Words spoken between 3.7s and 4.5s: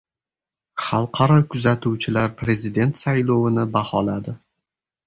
baholadi